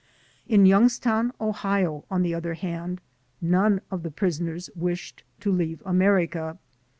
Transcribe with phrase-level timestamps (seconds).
[0.47, 3.01] In Youngstown, Ohio, on the other hand,
[3.39, 6.57] none of the prisoners wished to leave America.